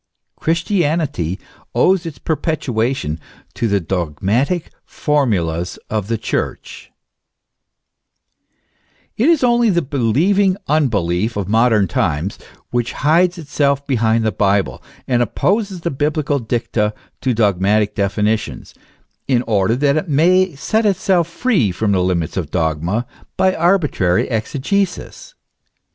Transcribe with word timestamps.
Christianity 0.35 1.39
owes 1.75 2.07
its 2.07 2.17
perpetuation 2.17 3.19
to 3.53 3.67
the 3.67 3.79
dogmatic 3.79 4.71
formulas 4.83 5.77
of 5.91 6.07
the 6.07 6.17
Church, 6.17 6.91
It 9.15 9.29
is 9.29 9.43
only 9.43 9.69
the 9.69 9.83
believing 9.83 10.57
unbelief 10.67 11.37
of 11.37 11.47
modern 11.47 11.87
times 11.87 12.39
which 12.71 12.93
hides 12.93 13.37
itself 13.37 13.85
behind 13.85 14.23
the 14.23 14.31
Bible, 14.31 14.81
and 15.07 15.21
opposes 15.21 15.81
the 15.81 15.91
biblical 15.91 16.39
dicta 16.39 16.95
to 17.21 17.33
dog 17.35 17.59
matic 17.61 17.93
definitions, 17.93 18.73
in 19.27 19.43
order 19.43 19.75
that 19.75 19.97
it 19.97 20.09
may 20.09 20.55
set 20.55 20.83
itself 20.83 21.27
free 21.27 21.71
from 21.71 21.91
the 21.91 22.01
limits 22.01 22.37
of 22.37 22.49
dogma 22.49 23.05
by 23.37 23.53
arbitrary 23.53 24.27
exegesis. 24.29 25.35